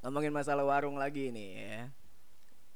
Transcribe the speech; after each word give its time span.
ngomongin 0.00 0.32
masalah 0.32 0.64
warung 0.64 0.96
lagi 0.96 1.32
nih 1.32 1.48
ya. 1.56 1.80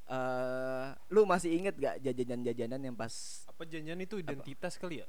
Eh, 0.04 0.86
lu 1.08 1.24
masih 1.24 1.56
inget 1.56 1.74
gak 1.80 1.96
jajanan-jajanan 2.04 2.76
yang 2.76 2.92
pas 2.92 3.44
Apa 3.48 3.64
janjian 3.64 3.96
itu 4.04 4.20
identitas 4.20 4.76
kali 4.76 5.00
ya? 5.00 5.08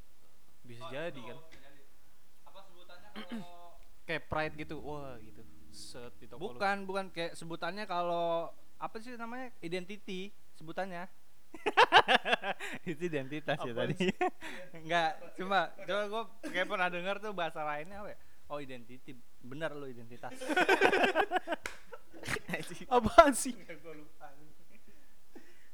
Bisa 0.63 0.87
jadi 0.87 1.19
kan. 1.19 1.37
Apa 2.47 2.59
sebutannya 2.63 3.09
kalau 3.11 3.75
Kayak 4.07 4.23
pride 4.31 4.55
gitu. 4.55 4.75
Wah, 4.79 5.19
gitu. 5.19 5.43
Set 5.75 6.15
di 6.23 6.31
toko 6.31 6.39
lu. 6.39 6.55
bukan 6.55 6.87
bukan 6.87 7.05
kayak 7.11 7.35
sebutannya 7.35 7.83
kalau 7.83 8.47
apa 8.79 8.95
sih 8.99 9.15
namanya 9.19 9.51
identity 9.59 10.31
sebutannya 10.55 11.07
itu 12.89 13.07
identitas 13.07 13.55
ya 13.59 13.71
Apaan 13.71 13.91
tadi 13.91 14.07
enggak 14.75 15.11
cuma 15.39 15.71
coba 15.83 16.03
gue 16.07 16.23
kayak 16.51 16.67
pernah 16.67 16.87
dengar 16.91 17.15
tuh 17.23 17.31
bahasa 17.31 17.63
lainnya 17.63 18.03
apa 18.03 18.09
ya 18.11 18.17
oh 18.51 18.59
identity 18.59 19.15
benar 19.39 19.71
lo 19.75 19.87
identitas 19.87 20.35
Apaan 22.95 23.33
sih? 23.35 23.53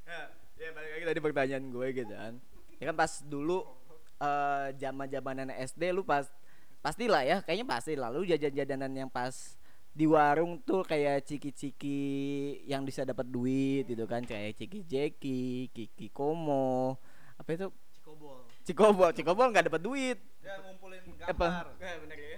Nah, 0.08 0.23
ya 0.59 0.70
balik 0.76 0.91
lagi 0.98 1.05
tadi 1.08 1.20
pertanyaan 1.23 1.66
gue 1.72 1.88
gitu 1.95 2.14
kan. 2.14 2.34
Ya 2.81 2.84
kan 2.91 2.95
pas 2.98 3.12
dulu 3.23 3.64
eh 4.22 4.67
zaman-zamanan 4.77 5.50
SD 5.50 5.94
lu 5.94 6.05
pas 6.05 6.30
pastilah 6.81 7.26
ya, 7.26 7.38
kayaknya 7.41 7.66
pasti 7.66 7.94
lah 7.98 8.09
lu 8.14 8.26
jajan-jajanan 8.26 8.91
yang 8.94 9.09
pas 9.09 9.58
di 9.91 10.08
warung 10.08 10.55
tuh 10.64 10.88
kayak 10.88 11.27
ciki-ciki 11.27 12.00
yang 12.64 12.88
bisa 12.88 13.03
dapat 13.03 13.28
duit 13.28 13.89
gitu 13.89 14.05
kan. 14.05 14.22
Kayak 14.23 14.58
ciki 14.62 14.86
jeki, 14.86 15.73
kiki 15.73 16.08
komo, 16.14 16.98
apa 17.38 17.50
itu? 17.53 17.67
Cikobol. 18.02 18.38
Cikobol, 18.62 19.09
cikobol 19.14 19.48
nggak 19.50 19.66
dapat 19.70 19.81
duit. 19.81 20.17
ya 20.42 20.58
ngumpulin 20.58 21.02
Apa? 21.22 21.30
gambar. 21.30 21.66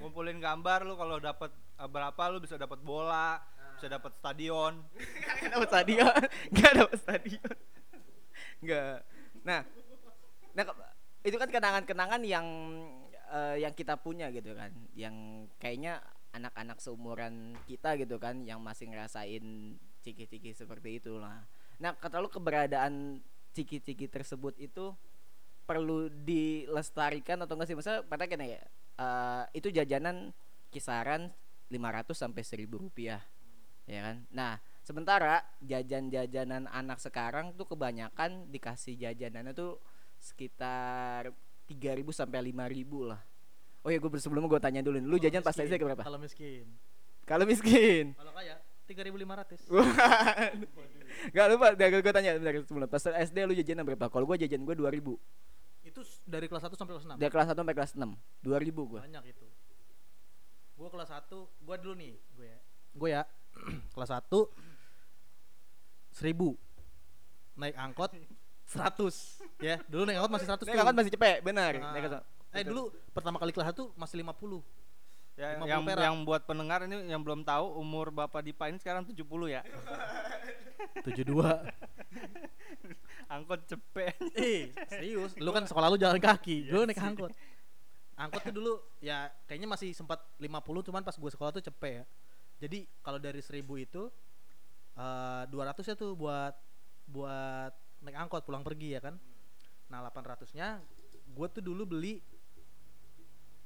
Ngumpulin 0.04 0.38
gambar 0.44 0.80
lu 0.84 0.94
kalau 1.00 1.18
dapat 1.24 1.52
eh, 1.56 1.90
berapa 1.90 2.22
lu 2.32 2.38
bisa 2.44 2.56
dapat 2.60 2.80
bola 2.84 3.40
bisa 3.84 4.00
dapat 4.00 4.16
stadion 4.16 4.80
Nggak 5.44 5.52
dapat 5.60 5.70
stadion, 5.76 6.22
nggak 6.56 6.74
dapat 6.80 6.98
stadion, 7.04 7.56
nggak. 8.64 8.96
Nah, 9.44 9.60
nah 10.56 10.64
itu 11.20 11.36
kan 11.36 11.50
kenangan-kenangan 11.52 12.22
yang 12.24 12.48
eh, 13.28 13.60
yang 13.60 13.76
kita 13.76 14.00
punya 14.00 14.32
gitu 14.32 14.56
kan, 14.56 14.72
yang 14.96 15.44
kayaknya 15.60 16.00
anak-anak 16.32 16.80
seumuran 16.80 17.60
kita 17.68 18.00
gitu 18.00 18.16
kan, 18.24 18.48
yang 18.48 18.64
masih 18.64 18.88
ngerasain 18.88 19.76
ciki-ciki 20.00 20.56
seperti 20.56 21.04
itulah. 21.04 21.44
Nah, 21.84 21.92
kata 22.00 22.24
lu 22.24 22.32
keberadaan 22.32 23.20
ciki-ciki 23.52 24.08
tersebut 24.08 24.56
itu 24.64 24.96
perlu 25.68 26.08
dilestarikan 26.24 27.44
atau 27.44 27.60
enggak 27.60 27.68
sih? 27.68 27.76
Maksudnya 27.76 28.00
pada 28.08 28.32
kena 28.32 28.48
ya, 28.48 28.64
eh, 28.96 29.44
itu 29.60 29.68
jajanan 29.76 30.32
kisaran 30.72 31.36
500 31.68 32.16
sampai 32.16 32.48
1000 32.48 32.80
rupiah 32.80 33.20
ya 33.86 34.00
kan 34.02 34.18
nah 34.30 34.54
sementara 34.82 35.44
jajan-jajanan 35.60 36.68
anak 36.68 37.00
sekarang 37.00 37.52
tuh 37.54 37.66
kebanyakan 37.66 38.48
dikasih 38.48 38.96
jajanannya 38.96 39.52
tuh 39.52 39.80
sekitar 40.20 41.32
3000 41.68 42.04
sampai 42.12 42.52
5000 42.52 43.10
lah 43.10 43.22
oh 43.84 43.90
ya 43.92 44.00
gue 44.00 44.10
sebelumnya 44.16 44.48
gue 44.48 44.62
tanya 44.62 44.80
dulu 44.80 44.98
lu 45.00 45.18
jajan 45.18 45.44
pas 45.44 45.52
SD 45.52 45.76
berapa 45.76 46.04
Kalau 46.04 46.20
miskin. 46.20 46.68
kalau 47.24 47.44
miskin 47.44 48.16
Kalau 48.16 48.32
kaya 48.32 48.60
3.500. 48.84 49.72
Gak 51.32 51.46
lupa, 51.48 51.72
gue 51.72 52.12
tanya 52.12 52.36
bentar 52.36 52.52
sebelum 52.68 52.84
pas 52.84 53.00
SD 53.00 53.38
lu 53.48 53.56
jajan 53.56 53.80
berapa? 53.80 54.12
Kalau 54.12 54.28
gue 54.28 54.44
jajan 54.44 54.60
gue 54.60 54.76
2000 54.76 55.88
Itu 55.88 56.04
s- 56.04 56.20
dari 56.28 56.52
kelas 56.52 56.68
1 56.68 56.76
sampai 56.76 56.94
kelas 56.96 57.08
6. 57.08 57.16
Dari 57.16 57.32
kelas 57.32 57.48
1 57.48 57.56
sampai 57.56 57.76
kelas 57.76 57.92
6 57.96 58.12
2000 58.44 58.92
gue 58.92 59.00
Banyak 59.00 59.24
itu. 59.32 59.48
Gua 60.76 60.90
kelas 60.90 61.10
1, 61.16 61.32
gua 61.64 61.76
dulu 61.80 61.96
nih, 61.96 62.14
gue 62.36 62.48
ya. 62.50 62.60
Gue 62.92 63.10
ya 63.12 63.24
kelas 63.92 64.10
1 64.10 64.50
1000. 66.14 66.58
Naik 67.54 67.76
angkot 67.76 68.10
100 68.66 69.62
ya. 69.62 69.76
Dulu 69.86 70.02
naik 70.06 70.18
angkot 70.18 70.32
masih 70.32 70.48
100 70.50 70.66
Ini 70.66 70.80
kan 70.80 70.96
masih 70.96 71.14
cepet, 71.14 71.38
benar 71.42 71.72
Nah, 71.76 71.92
Naik 71.92 72.04
ke- 72.10 72.26
Eh 72.54 72.62
dulu 72.62 72.94
pertama 73.10 73.38
kali 73.38 73.50
kelas 73.50 73.72
1 73.72 73.94
masih 73.94 74.20
50. 74.20 74.62
ya 75.34 75.58
50 75.58 75.66
yang 75.66 75.82
perak. 75.82 76.04
yang 76.06 76.16
buat 76.22 76.42
pendengar 76.46 76.86
ini 76.86 77.10
yang 77.10 77.18
belum 77.18 77.42
tahu 77.42 77.66
umur 77.76 78.14
bapak 78.14 78.46
Dipa 78.46 78.70
ini 78.70 78.78
sekarang 78.78 79.02
70 79.02 79.50
ya 79.50 79.66
72. 81.02 81.34
angkot 83.34 83.66
cepet 83.66 84.14
eh, 84.38 84.70
serius. 84.86 85.34
Lu 85.42 85.50
kan 85.50 85.66
sekolah 85.66 85.90
lu 85.90 85.98
jalan 85.98 86.22
kaki. 86.22 86.70
Dulu 86.70 86.86
naik 86.86 87.02
angkot. 87.02 87.34
Angkot 88.14 88.42
tuh 88.46 88.54
dulu 88.54 88.74
ya 89.00 89.32
kayaknya 89.50 89.66
masih 89.66 89.90
sempat 89.90 90.22
50 90.38 90.54
cuman 90.86 91.02
pas 91.02 91.18
gue 91.18 91.32
sekolah 91.34 91.50
tuh 91.50 91.64
cepet 91.64 91.92
ya. 91.92 92.04
Jadi 92.64 92.88
kalau 93.04 93.20
dari 93.20 93.44
1000 93.44 93.60
itu 93.60 94.08
eh 94.96 95.44
200 95.52 95.84
ya 95.84 96.00
tuh 96.00 96.16
buat 96.16 96.56
buat 97.12 97.76
naik 98.08 98.16
angkot 98.16 98.48
pulang 98.48 98.64
pergi 98.64 98.96
ya 98.96 99.04
kan. 99.04 99.20
Nah, 99.92 100.00
800-nya 100.08 100.80
gue 101.28 101.48
tuh 101.52 101.60
dulu 101.60 101.84
beli 101.84 102.24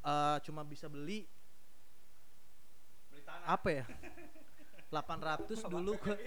eh 0.02 0.38
cuma 0.42 0.66
bisa 0.66 0.90
beli 0.90 1.30
apa 3.46 3.70
ya? 3.70 3.86
800 4.90 5.46
dulu 5.70 5.94
gue 6.02 6.18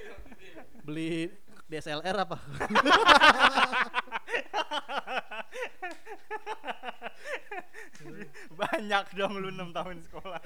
beli 0.87 1.27
DSLR 1.67 2.23
apa? 2.23 2.39
banyak 8.61 9.05
dong 9.17 9.41
lu 9.41 9.49
6 9.53 9.77
tahun 9.77 9.97
sekolah 10.09 10.41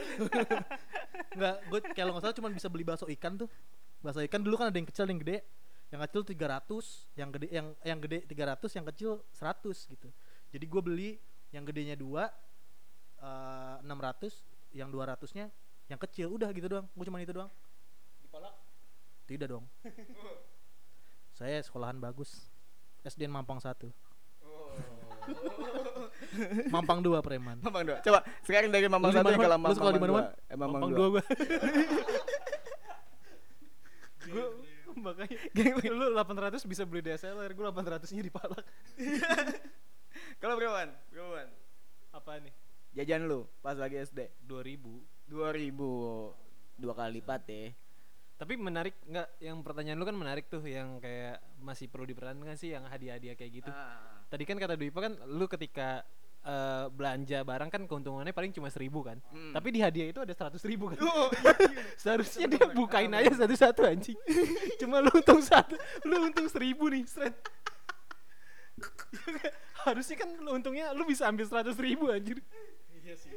Enggak, 1.35 1.57
gue 1.67 1.81
kalau 1.95 2.11
nggak 2.15 2.23
salah 2.23 2.37
cuma 2.37 2.51
bisa 2.51 2.71
beli 2.71 2.87
bakso 2.87 3.11
ikan 3.11 3.35
tuh. 3.35 3.51
Bakso 3.99 4.23
ikan 4.23 4.43
dulu 4.43 4.55
kan 4.55 4.71
ada 4.71 4.79
yang 4.79 4.87
kecil, 4.87 5.07
ada 5.07 5.13
yang 5.15 5.23
gede. 5.23 5.39
Yang 5.91 6.01
kecil 6.11 6.23
300, 6.31 7.19
yang 7.19 7.31
gede 7.35 7.47
yang 7.51 7.67
yang 7.83 7.99
gede 7.99 8.19
300, 8.27 8.79
yang 8.79 8.87
kecil 8.95 9.11
100 9.35 9.95
gitu. 9.95 10.09
Jadi 10.55 10.65
gue 10.67 10.83
beli 10.83 11.11
yang 11.51 11.67
gedenya 11.67 11.99
2 11.99 13.25
eh 13.25 13.77
600, 13.83 14.75
yang 14.75 14.89
200-nya 14.91 15.47
yang 15.91 15.99
kecil. 15.99 16.31
Udah 16.35 16.51
gitu 16.55 16.71
doang. 16.71 16.87
Gue 16.95 17.05
cuma 17.07 17.19
itu 17.19 17.35
doang. 17.35 17.51
dipalak 18.23 18.55
Tidak 19.27 19.49
dong. 19.51 19.67
Saya 21.39 21.59
sekolahan 21.67 21.99
bagus. 21.99 22.47
SDN 23.03 23.35
Mampang 23.35 23.59
1. 23.59 23.91
Mampang 26.69 27.01
2 27.01 27.15
preman. 27.25 27.57
Mamang 27.63 27.85
dua. 27.87 27.99
Coba 28.05 28.21
sekarang 28.45 28.69
dari 28.69 28.85
di 28.85 28.93
satu 28.93 29.29
ke 29.31 29.39
Man? 29.39 29.51
Mamang 29.57 29.71
Lu 29.71 29.77
sekolah 29.77 29.93
di 29.95 30.03
mana, 30.03 30.11
dua. 30.11 30.23
Eh, 30.51 30.57
Mamang 30.59 30.81
Mampang 30.83 30.93
dua. 30.93 31.09
2 31.09 31.15
gue. 31.15 31.25
Gue 34.25 34.47
makanya 34.95 35.37
lu 36.01 36.07
800 36.17 36.65
bisa 36.71 36.83
beli 36.87 37.03
DSLR, 37.05 37.51
gue 37.53 37.65
800-nya 37.65 38.23
dipalak. 38.25 38.65
Kalau 40.43 40.55
berapaan? 40.59 40.91
Berapaan? 41.11 41.49
Apa 42.15 42.33
nih? 42.41 42.55
Jajan 42.95 43.27
lu 43.27 43.43
pas 43.59 43.75
lagi 43.75 43.99
SD 43.99 44.31
2000. 44.47 44.79
2000 45.27 45.75
dua 46.79 46.93
kali 46.95 47.19
lipat 47.19 47.43
ya. 47.51 47.75
Tapi 48.35 48.55
menarik 48.59 48.95
nggak 49.07 49.29
yang 49.43 49.63
pertanyaan 49.63 49.99
lu 49.99 50.07
kan 50.07 50.17
menarik 50.19 50.47
tuh 50.51 50.63
yang 50.63 50.99
kayak 50.99 51.43
masih 51.63 51.87
perlu 51.87 52.07
diperhatikan 52.07 52.59
sih 52.59 52.75
yang 52.75 52.87
hadiah-hadiah 52.87 53.35
kayak 53.39 53.63
gitu. 53.63 53.71
Ah. 53.71 54.14
Tadi 54.29 54.43
kan 54.45 54.57
kata 54.59 54.75
Dwi 54.75 54.89
Ipa 54.91 55.01
kan 55.05 55.15
lu 55.31 55.47
ketika 55.47 56.03
eh, 56.45 56.87
belanja 56.93 57.41
barang 57.43 57.71
kan 57.73 57.83
keuntungannya 57.89 58.35
paling 58.37 58.53
cuma 58.53 58.69
seribu 58.69 59.01
kan. 59.05 59.19
Hmm. 59.33 59.53
Tapi 59.57 59.69
di 59.73 59.81
hadiah 59.81 60.13
itu 60.13 60.21
ada 60.21 60.33
seratus 60.37 60.63
ribu 60.69 60.93
kan. 60.93 61.01
Oh, 61.01 61.29
Seharusnya 62.03 62.47
dia 62.47 62.65
bukain 62.73 63.11
aja 63.13 63.33
satu-satu 63.45 63.85
anjing. 63.89 64.19
Cuma 64.81 65.01
lu 65.01 65.11
untung 65.15 65.41
satu, 65.41 65.75
lu 66.05 66.29
untung 66.29 66.47
seribu 66.51 66.91
nih, 66.93 67.05
seret. 67.09 67.35
Harusnya 69.87 70.17
kan 70.25 70.29
lu 70.41 70.51
untungnya 70.57 70.93
lu 70.93 71.05
bisa 71.09 71.29
ambil 71.29 71.49
seratus 71.49 71.77
ribu 71.81 72.11
anjir. 72.13 72.41
Iya 73.05 73.15
sih. 73.21 73.33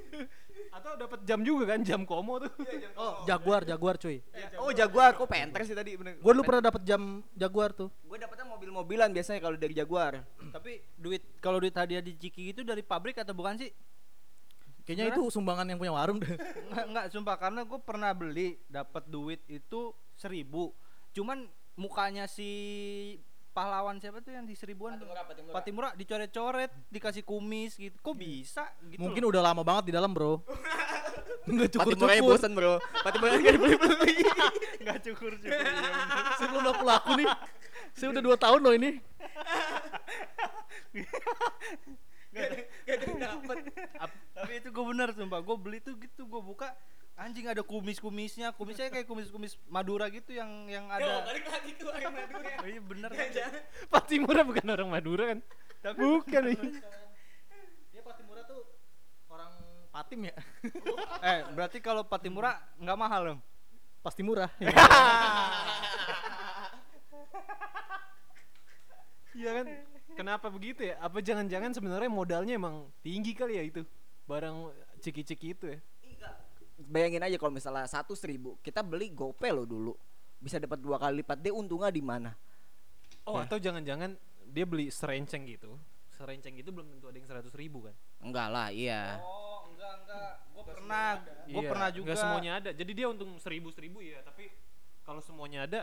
Atau 0.73 0.91
dapat 0.97 1.19
jam 1.23 1.39
juga 1.41 1.75
kan, 1.75 1.79
jam 1.83 2.01
komo 2.03 2.41
tuh. 2.41 2.51
Oh, 2.97 3.23
Jaguar, 3.25 3.61
Jaguar 3.63 3.95
cuy. 4.01 4.23
Oh 4.59 4.72
Jaguar, 4.72 5.13
kok 5.16 5.29
penter 5.29 5.61
sih 5.66 5.75
tadi 5.77 5.95
bener. 5.95 6.18
Gue 6.19 6.31
dulu 6.33 6.44
pernah 6.45 6.69
dapat 6.69 6.81
jam 6.83 7.21
Jaguar 7.36 7.71
tuh. 7.74 7.89
Gue 8.07 8.18
dapetnya 8.18 8.45
mobil-mobilan 8.50 9.09
biasanya 9.13 9.39
kalau 9.44 9.57
dari 9.59 9.74
Jaguar. 9.75 10.24
tapi 10.47 10.80
duit 10.95 11.21
kalau 11.44 11.59
duit 11.59 11.75
hadiah 11.75 12.00
di 12.00 12.15
Ciki 12.15 12.56
itu 12.56 12.63
dari 12.63 12.80
pabrik 12.81 13.19
atau 13.19 13.36
bukan 13.36 13.59
sih 13.59 13.69
Kayaknya 14.88 15.19
itu 15.19 15.27
sumbangan 15.27 15.68
yang 15.68 15.75
punya 15.75 15.91
warung 15.91 16.24
deh. 16.24 16.31
Enggak, 16.71 16.86
enggak, 16.88 17.06
sumpah 17.12 17.36
karena 17.36 17.62
gue 17.68 17.80
pernah 17.83 18.15
beli 18.15 18.56
dapat 18.71 19.03
duit 19.12 19.44
itu 19.51 19.91
seribu 20.15 20.71
cuman 21.13 21.45
mukanya 21.77 22.25
si 22.25 22.50
pahlawan 23.57 23.98
siapa 23.98 24.21
tuh 24.21 24.38
yang 24.38 24.45
di 24.45 24.54
seribuan 24.54 25.01
tuh? 25.01 25.09
Patimura 25.50 25.89
dicoret-coret 25.98 26.69
dikasih 26.94 27.25
kumis 27.25 27.74
gitu 27.74 27.98
kok 27.98 28.13
bisa 28.13 28.69
gitu 28.86 29.01
Mungkin 29.01 29.25
loh. 29.25 29.33
udah 29.33 29.42
lama 29.42 29.65
banget 29.65 29.89
di 29.89 29.94
dalam, 29.98 30.13
Bro. 30.13 30.45
Enggak 31.50 31.74
Pati 31.74 31.95
murahnya 31.95 32.21
cukur-cukur. 32.21 32.38
bosan 32.38 32.51
bro. 32.54 32.74
Pati 32.77 33.15
murahnya 33.18 33.39
gak 33.39 33.56
dibeli-beli. 33.56 34.15
nggak 34.83 35.00
cukur 35.00 35.31
cukur 35.39 35.48
iya. 35.48 35.95
Saya 36.36 36.48
belum 36.51 36.63
laku 36.68 36.83
laku 36.83 37.12
nih. 37.18 37.27
Saya 37.95 38.07
udah 38.12 38.21
2 38.21 38.36
tahun 38.38 38.59
loh 38.62 38.74
ini. 38.75 38.89
Gak 42.83 42.94
ada 42.94 43.06
dapet. 43.18 43.57
Ap- 43.98 44.21
tapi 44.36 44.53
itu 44.60 44.69
gue 44.69 44.86
bener 44.86 45.10
sumpah 45.12 45.39
gue 45.39 45.56
beli 45.57 45.80
tuh 45.80 45.95
gitu 45.95 46.27
gue 46.27 46.42
buka 46.44 46.69
anjing 47.17 47.49
ada 47.49 47.65
kumis-kumisnya 47.65 48.53
kumisnya 48.53 48.93
kayak 48.93 49.09
kumis-kumis 49.09 49.57
Madura 49.65 50.05
gitu 50.13 50.37
yang 50.37 50.69
yang 50.69 50.85
ada 50.85 51.25
balik 51.25 51.49
lagi 51.49 51.71
ke 51.73 51.85
orang 51.89 52.13
Madura. 52.13 52.49
Oh, 52.61 52.67
iya 52.69 52.81
bener 52.81 53.09
Patimura 53.89 54.41
bukan 54.45 54.65
orang 54.69 54.89
Madura 54.93 55.23
kan? 55.33 55.39
bukan 55.97 56.43
ini. 56.53 56.69
Dia 57.89 58.01
Patimura 58.05 58.45
tuh 58.45 58.61
orang 59.33 59.51
Patim 59.89 60.29
ya. 60.29 60.35
eh 61.33 61.39
berarti 61.57 61.81
kalau 61.81 62.05
Patimura 62.05 62.61
nggak 62.77 62.97
mahal 63.01 63.21
dong 63.33 63.41
Pasti 64.05 64.21
murah. 64.21 64.49
Iya 69.37 69.53
kan? 69.53 69.65
Kenapa 70.17 70.49
begitu 70.49 70.81
ya? 70.81 70.97
Apa 70.97 71.21
jangan-jangan 71.21 71.69
sebenarnya 71.69 72.09
modalnya 72.09 72.57
emang 72.57 72.89
tinggi 73.05 73.37
kali 73.37 73.61
ya 73.61 73.63
itu? 73.69 73.85
Barang 74.25 74.73
ciki-ciki 74.97 75.53
itu 75.53 75.77
ya? 75.77 75.79
Bayangin 76.77 77.25
aja 77.25 77.38
kalau 77.41 77.53
misalnya 77.53 77.89
satu 77.89 78.13
seribu 78.13 78.62
kita 78.62 78.85
beli 78.85 79.09
GoPay 79.09 79.50
lo 79.50 79.65
dulu 79.65 79.94
bisa 80.38 80.62
dapat 80.62 80.77
dua 80.77 81.01
kali 81.01 81.25
lipat 81.25 81.41
dia 81.41 81.53
untungnya 81.53 81.89
di 81.89 82.03
mana? 82.06 82.38
Oh, 83.25 83.41
atau 83.41 83.57
jangan-jangan 83.57 84.13
dia 84.53 84.65
beli 84.69 84.94
serenceng 84.94 85.50
gitu. 85.50 85.75
Serenceng 86.13 86.53
gitu 86.56 86.69
belum 86.69 86.88
tentu 86.97 87.09
ada 87.09 87.18
yang 87.18 87.27
seratus 87.27 87.53
ribu 87.57 87.89
kan? 87.89 87.95
Enggak 88.21 88.47
lah, 88.53 88.69
iya. 88.69 89.21
oh 89.21 89.69
enggak 89.74 89.94
enggak 90.06 90.31
gue 90.53 90.63
pernah 90.65 91.07
gue 91.45 91.62
Iya, 91.62 91.69
pernah 91.69 91.89
juga 91.94 92.06
nggak 92.13 92.21
semuanya 92.21 92.51
ada. 92.62 92.69
Jadi 92.74 92.91
dia 92.94 93.07
untung 93.09 93.31
seribu 93.41 93.69
seribu 93.74 94.00
ya, 94.01 94.21
tapi 94.21 94.50
kalau 95.01 95.21
semuanya 95.21 95.65
ada, 95.65 95.81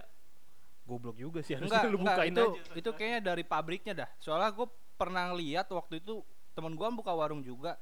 goblok 0.87 1.17
juga 1.19 1.41
sih. 1.43 1.59
Harusnya 1.59 1.83
enggak 1.83 1.93
lu 1.93 1.99
enggak 2.01 2.17
bukain 2.17 2.33
itu 2.33 2.45
aja. 2.47 2.75
itu 2.79 2.91
kayaknya 2.95 3.21
dari 3.21 3.45
pabriknya 3.45 3.95
dah 4.05 4.09
soalnya 4.21 4.51
gue 4.53 4.69
pernah 4.95 5.33
lihat 5.35 5.67
waktu 5.73 5.99
itu 5.99 6.23
temen 6.55 6.73
gue 6.79 6.87
buka 6.95 7.13
warung 7.13 7.43
juga 7.43 7.75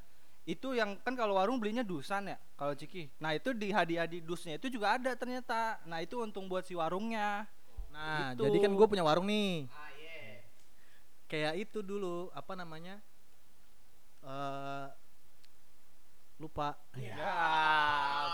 itu 0.43 0.75
yang 0.75 0.99
kan 1.07 1.15
kalau 1.15 1.39
warung 1.39 1.63
belinya 1.63 1.87
dusan 1.87 2.35
ya 2.35 2.39
kalau 2.59 2.75
ciki 2.75 3.15
nah 3.23 3.31
itu 3.31 3.55
di 3.55 3.71
hadiah 3.71 4.11
di 4.11 4.19
dusnya 4.19 4.59
itu 4.59 4.67
juga 4.67 4.99
ada 4.99 5.15
ternyata 5.15 5.79
nah 5.87 6.03
itu 6.03 6.19
untung 6.19 6.51
buat 6.51 6.67
si 6.67 6.75
warungnya 6.75 7.47
Nah, 7.93 8.33
Gitu. 8.33 8.49
jadi 8.49 8.59
kan 8.65 8.73
gue 8.73 8.87
punya 8.89 9.05
warung 9.05 9.29
nih. 9.29 9.69
Kayak 11.29 11.55
itu 11.61 11.79
dulu 11.85 12.29
apa 12.33 12.53
namanya? 12.57 13.01
eh 14.23 14.87
lupa. 16.41 16.79
ya 16.97 17.13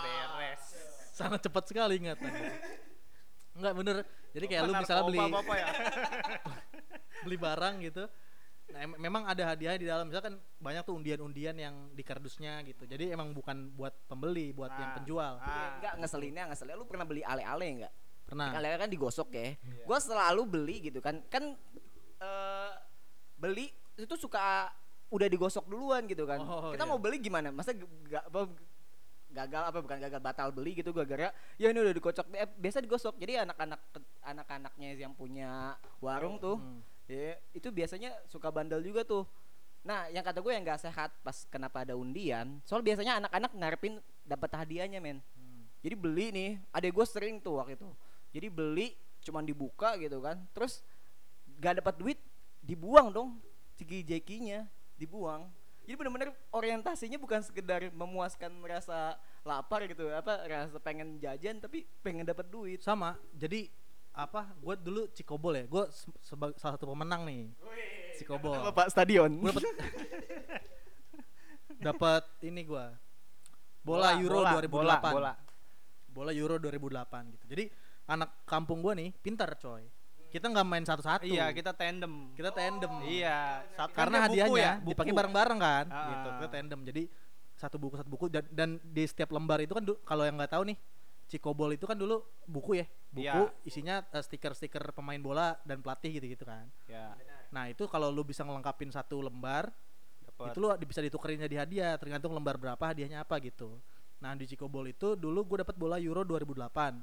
beres 0.01 0.63
Sangat 1.11 1.43
cepat 1.43 1.63
sekali 1.67 1.99
ingatannya. 1.99 2.51
Enggak 3.57 3.73
bener. 3.75 3.95
Jadi 4.31 4.45
kayak 4.47 4.61
lu 4.63 4.73
misalnya 4.77 5.03
beli 5.09 5.19
ya 5.19 5.67
beli 7.27 7.37
barang 7.37 7.75
gitu. 7.83 8.03
Nah, 8.69 8.79
em- 8.79 8.99
memang 8.99 9.25
ada 9.25 9.43
hadiah 9.45 9.75
di 9.75 9.83
dalam. 9.83 10.05
Misalkan 10.05 10.37
banyak 10.57 10.83
tuh 10.83 10.93
undian-undian 10.93 11.55
yang 11.55 11.75
di 11.89 12.01
kardusnya 12.01 12.61
gitu. 12.63 12.85
Jadi 12.85 13.09
emang 13.09 13.31
bukan 13.31 13.73
buat 13.73 13.93
pembeli, 14.05 14.51
buat 14.51 14.69
yang 14.71 14.91
Ah. 14.91 14.95
penjual. 14.95 15.33
Ah. 15.37 15.75
Enggak 15.75 15.93
ngeselinnya 15.97 16.43
ngeselinnya 16.47 16.77
lu 16.77 16.85
pernah 16.85 17.03
beli 17.03 17.21
ale-ale 17.21 17.67
enggak? 17.67 17.93
Pernah. 18.23 18.53
Ale-ale 18.53 18.77
kan 18.79 18.89
digosok 18.89 19.29
ya. 19.31 19.57
Gua 19.83 19.97
selalu 19.97 20.41
beli 20.45 20.75
gitu 20.83 20.99
kan. 20.99 21.17
Kan 21.27 21.57
eh 22.19 22.71
beli 23.35 23.67
itu 23.95 24.15
suka 24.15 24.69
udah 25.09 25.27
digosok 25.27 25.65
duluan 25.65 26.05
gitu 26.05 26.23
kan. 26.23 26.37
Oh, 26.39 26.69
Kita 26.69 26.83
iya. 26.83 26.89
mau 26.89 27.01
beli 27.01 27.17
gimana? 27.17 27.49
Masa 27.49 27.73
g- 27.73 27.81
ga- 28.05 28.23
apa 28.23 28.45
gagal 29.29 29.63
apa 29.63 29.77
bukan 29.79 29.97
gagal 29.99 30.17
batal 30.19 30.49
beli 30.49 30.73
gitu 30.73 30.89
gua 30.89 31.05
gara 31.05 31.29
ya 31.55 31.69
ini 31.69 31.77
udah 31.77 31.93
dikocok 31.93 32.33
eh, 32.33 32.49
biasa 32.49 32.81
digosok 32.81 33.13
jadi 33.15 33.45
anak-anak 33.45 33.77
anak-anaknya 34.25 34.89
yang 34.95 35.13
punya 35.13 35.73
warung 35.99 36.37
tuh 36.37 36.57
Hmm. 36.57 36.81
Ya 37.09 37.33
itu 37.57 37.67
biasanya 37.73 38.13
suka 38.29 38.53
bandel 38.53 38.85
juga 38.85 39.01
tuh. 39.01 39.25
Nah 39.81 40.05
yang 40.13 40.21
kata 40.21 40.45
gue 40.45 40.53
yang 40.53 40.61
gak 40.61 40.85
sehat 40.85 41.09
pas 41.25 41.49
kenapa 41.49 41.81
ada 41.81 41.97
undian 41.97 42.61
soal 42.61 42.85
biasanya 42.85 43.25
anak-anak 43.25 43.51
ngarepin 43.57 43.97
dapat 44.21 44.53
hadiahnya 44.53 45.01
men. 45.01 45.17
Hmm. 45.33 45.65
jadi 45.81 45.95
beli 45.97 46.29
nih 46.29 46.49
adek 46.69 46.93
gue 46.93 47.05
sering 47.09 47.41
tuh 47.41 47.57
waktu 47.57 47.73
itu. 47.73 47.89
Jadi 48.29 48.47
beli 48.53 48.93
cuman 49.25 49.41
dibuka 49.41 49.97
gitu 49.97 50.21
kan. 50.21 50.37
Terus 50.53 50.85
gak 51.57 51.81
dapat 51.81 51.97
duit 51.97 52.19
dibuang 52.61 53.09
dong 53.09 53.41
ciki 53.81 54.05
jekinya 54.05 54.69
dibuang. 55.01 55.49
Jadi 55.89 55.97
bener-bener 55.97 56.29
orientasinya 56.53 57.17
bukan 57.17 57.41
sekedar 57.41 57.89
memuaskan 57.89 58.53
merasa 58.61 59.17
lapar 59.41 59.89
gitu 59.89 60.05
apa 60.13 60.45
rasa 60.45 60.77
pengen 60.77 61.17
jajan 61.17 61.57
tapi 61.57 61.89
pengen 62.05 62.29
dapat 62.29 62.45
duit. 62.45 62.85
Sama. 62.85 63.17
Jadi 63.33 63.71
apa? 64.25 64.51
Gue 64.59 64.75
dulu 64.75 65.01
Cikobol 65.15 65.53
ya. 65.59 65.65
Gue 65.69 65.83
sebagai 66.19 66.59
salah 66.59 66.75
satu 66.75 66.91
pemenang 66.91 67.23
nih. 67.23 67.47
Cikobol. 68.19 68.59
bapak 68.71 68.91
stadion. 68.91 69.31
Gue 69.31 69.51
dapet 69.55 69.63
dapat 71.87 72.23
ini 72.43 72.61
gua. 72.67 72.91
Bola, 73.79 74.11
Euro 74.19 74.43
2008 74.43 74.67
bola, 74.67 74.95
bola. 74.99 75.33
bola 76.11 76.31
Euro 76.35 76.59
2008 76.59 77.33
gitu. 77.39 77.45
Jadi 77.47 77.63
anak 78.11 78.43
kampung 78.43 78.83
gua 78.83 78.93
nih 78.93 79.15
pintar 79.23 79.55
coy. 79.55 79.87
Kita 80.29 80.45
nggak 80.45 80.67
main 80.67 80.85
satu-satu. 80.85 81.25
Iya 81.25 81.49
kita 81.55 81.73
tandem. 81.73 82.35
Kita 82.37 82.53
tandem. 82.53 82.91
Iya. 83.07 83.65
Satu 83.73 83.97
karena 83.97 84.17
kan 84.21 84.29
buku 84.29 84.29
hadiahnya 84.29 84.61
ya, 84.61 84.73
dipakai 84.85 85.13
bareng-bareng 85.15 85.57
kan? 85.57 85.85
Ah. 85.89 86.05
gitu 86.13 86.29
kita 86.37 86.49
tandem. 86.53 86.79
Jadi 86.85 87.03
satu 87.57 87.75
buku 87.81 87.95
satu 87.97 88.09
buku. 88.11 88.25
Dan, 88.29 88.45
dan 88.53 88.69
di 88.83 89.03
setiap 89.09 89.33
lembar 89.33 89.57
itu 89.63 89.73
kan 89.73 89.81
kalau 90.05 90.23
yang 90.27 90.37
nggak 90.37 90.53
tahu 90.53 90.69
nih 90.69 90.77
Cikobol 91.29 91.77
itu 91.77 91.85
kan 91.85 91.93
dulu 91.93 92.19
buku 92.43 92.81
ya 92.81 92.85
buku 93.09 93.23
Iya. 93.23 93.53
isinya 93.63 93.95
eh, 94.03 94.19
stiker-stiker 94.19 94.89
pemain 94.91 95.17
bola 95.17 95.53
dan 95.61 95.79
pelatih 95.79 96.17
gitu-gitu 96.17 96.43
kan. 96.43 96.65
Ya 96.85 97.13
nah 97.49 97.65
itu 97.65 97.85
kalau 97.85 98.09
lu 98.09 98.21
bisa 98.21 98.41
ngelengkapin 98.41 98.89
satu 98.89 99.21
lembar 99.21 99.73
dapat 100.21 100.53
itu 100.53 100.57
lu 100.57 100.69
bisa 100.83 101.01
ditukerin 101.01 101.41
jadi 101.41 101.65
hadiah 101.65 101.93
tergantung 101.97 102.33
lembar 102.33 102.57
berapa 102.57 102.81
hadiahnya 102.81 103.21
apa 103.21 103.37
gitu. 103.39 103.77
Nah 104.19 104.33
di 104.33 104.45
Cikobol 104.45 104.89
itu 104.89 105.13
dulu 105.13 105.45
gue 105.45 105.57
dapat 105.61 105.73
bola 105.73 105.97
Euro 105.97 106.21
2008 106.21 106.97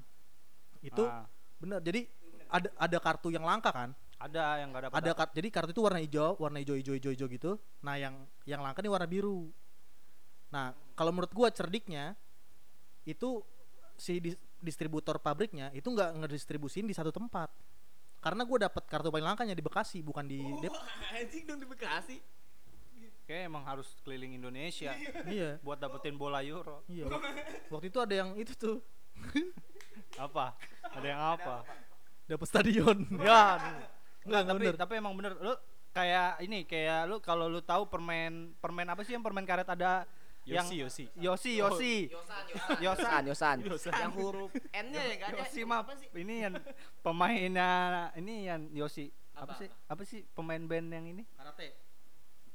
itu 0.83 1.03
Ah. 1.03 1.27
bener 1.57 1.79
jadi 1.81 2.07
ada 2.47 2.69
ada 2.77 2.99
kartu 3.01 3.31
yang 3.31 3.43
langka 3.43 3.71
kan? 3.71 3.91
Ada 4.17 4.63
yang 4.63 4.71
nggak 4.71 4.83
dapat 4.87 4.97
ada 4.97 5.11
kar- 5.13 5.35
jadi 5.35 5.49
kartu 5.51 5.71
itu 5.71 5.83
warna 5.83 5.99
hijau 5.99 6.39
warna 6.39 6.59
hijau 6.59 6.75
hijau 6.75 6.95
hijau 6.95 7.11
hijau 7.11 7.27
gitu. 7.27 7.51
Nah 7.83 7.95
yang 7.95 8.15
yang 8.45 8.63
langka 8.63 8.81
nih 8.81 8.89
warna 8.89 9.05
biru. 9.05 9.51
Nah 10.55 10.71
kalau 10.95 11.11
menurut 11.11 11.35
gua 11.35 11.51
cerdiknya 11.51 12.15
itu 13.03 13.43
si 13.97 14.21
dis- 14.21 14.39
distributor 14.57 15.19
pabriknya 15.19 15.69
itu 15.73 15.87
nggak 15.87 16.23
ngedistribusin 16.23 16.87
di 16.87 16.95
satu 16.95 17.11
tempat. 17.11 17.49
Karena 18.17 18.43
gue 18.43 18.59
dapat 18.59 18.83
kartu 18.87 19.09
paling 19.09 19.25
langkanya 19.25 19.53
di 19.53 19.63
Bekasi 19.63 20.01
bukan 20.01 20.25
di 20.25 20.41
Dep- 20.59 20.75
anjing 21.17 21.45
dong 21.45 21.61
di 21.61 21.69
Bekasi. 21.69 22.17
Kayak 23.27 23.51
emang 23.51 23.67
harus 23.67 23.91
keliling 24.07 24.39
Indonesia 24.39 24.95
iya. 25.27 25.59
buat 25.59 25.77
dapetin 25.77 26.15
bola 26.15 26.47
Euro. 26.47 26.87
Iya. 26.87 27.11
Waktu 27.69 27.91
itu 27.91 27.99
ada 27.99 28.15
yang 28.15 28.39
itu 28.39 28.55
tuh. 28.55 28.79
Apa? 30.17 30.55
Ada 30.95 31.07
yang 31.07 31.23
apa? 31.35 31.65
Dapat 32.29 32.47
stadion. 32.47 32.99
Ya 33.21 33.59
Nggak, 34.27 34.43
tapi 34.47 34.59
bener. 34.63 34.75
tapi 34.77 34.93
emang 34.99 35.15
bener. 35.15 35.35
Lu 35.39 35.55
kayak 35.91 36.43
ini 36.43 36.67
kayak 36.67 37.09
lu 37.09 37.17
kalau 37.23 37.49
lu 37.49 37.63
tahu 37.65 37.89
permen 37.89 38.53
permen 38.61 38.85
apa 38.85 39.01
sih 39.01 39.17
yang 39.17 39.25
permen 39.25 39.47
karet 39.49 39.65
ada 39.65 40.05
yang 40.47 40.67
Yosi, 40.71 40.77
Yosi. 40.79 41.05
Yosi 41.19 41.53
Yosi 41.59 41.93
Yosan 42.79 43.23
Yosan. 43.27 43.57
Yosan. 43.67 43.93
yang 43.93 44.13
huruf 44.15 44.51
N-nya 44.71 45.03
ya 45.03 45.15
enggak 45.19 45.29
ada 45.29 45.39
Yosi 45.43 45.61
mah 45.63 45.81
ini 46.15 46.35
yang 46.41 46.55
pemainnya 47.03 47.71
ini 48.15 48.35
yang 48.47 48.61
Yosi 48.71 49.11
apa, 49.35 49.53
Apa, 49.53 49.55
sih? 49.59 49.69
Apa 49.91 50.03
sih 50.07 50.21
pemain 50.33 50.63
band 50.63 50.89
yang 50.89 51.05
ini? 51.05 51.23
Karate. 51.35 51.75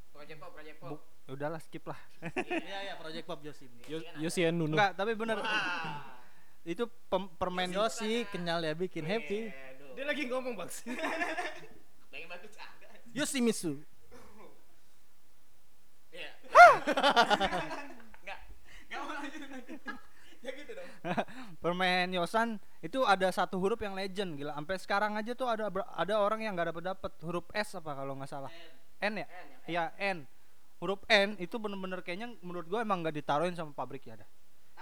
Project 0.09 0.37
Pop 0.39 0.51
Project 0.51 0.77
Pop. 0.79 0.89
Bu- 0.95 1.03
udahlah 1.29 1.59
skip 1.59 1.83
lah. 1.85 1.99
Iya 2.33 2.79
iya 2.81 2.93
Project 2.95 3.25
Pop 3.25 3.39
Yosi 3.41 3.67
Yo- 3.85 4.07
Yosi 4.17 4.41
and 4.43 4.57
Nuno. 4.57 4.73
enggak 4.73 4.95
tapi 4.95 5.13
bener. 5.13 5.37
Itu 6.63 6.87
pem- 7.05 7.31
permen 7.35 7.69
Yosi 7.69 8.23
kenyal 8.27 8.61
ya 8.61 8.71
bikin 8.71 9.03
happy. 9.03 9.51
Dia 9.91 10.05
lagi 10.07 10.23
ngomong, 10.25 10.55
Bang. 10.55 10.71
pengen 12.07 12.27
bantu 12.27 12.47
canda 12.49 12.87
Yosi 13.11 13.43
Mitsu. 13.43 13.75
Iya. 13.75 13.90
Enggak. 16.85 18.39
Enggak 18.87 18.99
mau 19.01 19.13
lanjut. 19.15 19.81
Ya 20.41 20.49
gitu 20.57 20.73
dong. 20.73 20.89
permen 21.61 22.17
Yosan 22.17 22.57
itu 22.81 23.05
ada 23.05 23.29
satu 23.29 23.61
huruf 23.61 23.77
yang 23.77 23.93
legend 23.93 24.41
gila 24.41 24.57
sampai 24.57 24.81
sekarang 24.81 25.13
aja 25.13 25.37
tuh 25.37 25.45
ada 25.45 25.69
ada 25.69 26.13
orang 26.17 26.41
yang 26.41 26.57
nggak 26.57 26.73
dapat 26.73 26.97
dapat 26.97 27.13
huruf 27.21 27.45
S 27.53 27.77
apa 27.77 27.93
kalau 27.93 28.17
nggak 28.17 28.25
salah 28.25 28.49
N 29.05 29.21
ya 29.21 29.27
iya 29.69 29.83
N 30.01 30.25
huruf 30.81 31.05
N 31.05 31.37
itu 31.37 31.61
bener-bener 31.61 32.01
kayaknya 32.01 32.33
menurut 32.41 32.65
gua 32.65 32.81
emang 32.81 33.05
nggak 33.05 33.21
ditaruhin 33.21 33.53
sama 33.53 33.69
pabrik 33.69 34.01
ya 34.01 34.17
dah 34.17 34.29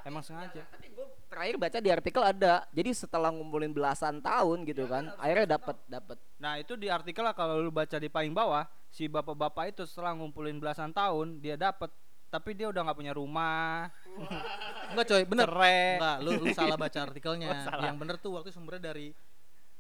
emang 0.07 0.23
sengaja 0.23 0.63
Tapi 0.63 0.87
gue 0.95 1.05
terakhir 1.27 1.55
baca 1.59 1.77
di 1.79 1.89
artikel 1.91 2.23
ada. 2.23 2.63
Jadi 2.71 2.91
setelah 2.95 3.29
ngumpulin 3.29 3.71
belasan 3.71 4.23
tahun 4.23 4.63
gitu 4.63 4.87
kan, 4.87 5.11
akhirnya 5.19 5.59
dapat 5.59 5.77
dapat. 5.85 6.17
nah 6.39 6.55
itu 6.55 6.79
di 6.79 6.87
artikel 6.87 7.19
lah 7.19 7.35
kalau 7.35 7.59
lu 7.59 7.67
baca 7.67 7.99
di 7.99 8.07
paling 8.07 8.31
bawah 8.31 8.63
si 8.89 9.05
bapak-bapak 9.05 9.77
itu 9.77 9.83
setelah 9.85 10.17
ngumpulin 10.17 10.57
belasan 10.57 10.89
tahun 10.89 11.39
dia 11.39 11.55
dapat 11.55 11.93
tapi 12.29 12.53
dia 12.53 12.69
udah 12.69 12.85
nggak 12.85 12.97
punya 12.97 13.13
rumah. 13.17 13.89
Enggak 14.93 15.05
coy 15.09 15.23
bener. 15.25 15.49
Cerai. 15.49 15.97
Enggak 15.97 16.17
lu, 16.21 16.29
lu 16.37 16.45
salah 16.53 16.77
baca 16.77 16.99
artikelnya. 17.09 17.49
Oh, 17.49 17.57
salah. 17.65 17.83
yang 17.89 17.97
bener 17.97 18.15
tuh 18.21 18.37
waktu 18.37 18.53
sumbernya 18.53 18.93
dari 18.93 19.13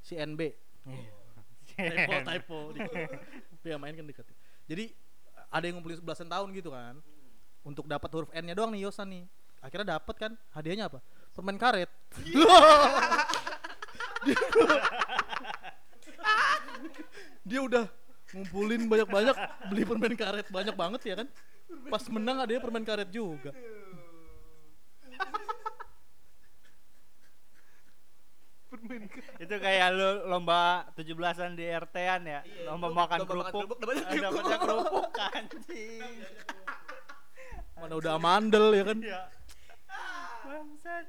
CNB 0.01 0.41
typo 1.79 2.13
typo. 2.29 2.59
Dia 3.61 3.77
main 3.77 3.93
kan 3.93 4.05
deket 4.07 4.25
jadi 4.69 4.93
ada 5.49 5.65
yang 5.65 5.81
ngumpulin 5.81 6.01
belasan 6.01 6.29
tahun 6.29 6.53
gitu 6.53 6.69
kan 6.73 7.01
untuk 7.65 7.89
dapat 7.89 8.09
huruf 8.13 8.29
N 8.33 8.49
nya 8.49 8.55
doang 8.55 8.71
nih 8.73 8.85
Yosan 8.85 9.09
nih. 9.09 9.25
Akhirnya 9.59 9.99
dapet 9.99 10.15
kan 10.15 10.31
hadiahnya 10.55 10.87
apa? 10.87 11.03
Permen 11.35 11.59
karet. 11.59 11.91
Dia 17.43 17.59
udah 17.65 17.85
ngumpulin 18.33 18.85
banyak-banyak 18.85 19.35
beli 19.69 19.83
permen 19.85 20.13
karet. 20.13 20.47
Banyak 20.49 20.75
banget 20.77 21.01
ya 21.05 21.15
kan? 21.23 21.27
Pas 21.89 22.03
menang 22.09 22.41
ada 22.43 22.51
permen 22.61 22.85
karet 22.85 23.09
juga. 23.09 23.53
Itu 29.41 29.55
kayak 29.57 29.87
lu 29.97 30.09
lomba 30.29 30.85
17-an 30.93 31.57
di 31.57 31.65
RT-an 31.65 32.21
ya? 32.27 32.41
Lomba 32.69 32.93
makan 32.93 33.25
lomba 33.25 33.49
makan 33.49 33.51
kerupuk. 33.53 33.79
dapetnya 33.81 34.57
kerupuk. 34.61 35.09
anjing. 35.17 36.15
Mana 37.79 37.93
udah 37.95 38.11
amandel 38.19 38.65
ya 38.75 38.83
kan? 38.83 38.99
Bangsat 40.45 41.07